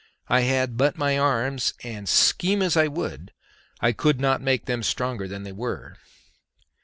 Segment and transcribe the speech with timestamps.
[0.29, 3.33] I had but my arms, and scheme as I would,
[3.81, 5.95] I could not make them stronger than they were.